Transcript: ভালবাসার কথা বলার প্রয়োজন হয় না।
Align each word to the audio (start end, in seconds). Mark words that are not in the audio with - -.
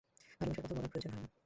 ভালবাসার 0.39 0.63
কথা 0.63 0.75
বলার 0.75 0.91
প্রয়োজন 0.91 1.11
হয় 1.11 1.23
না। 1.23 1.31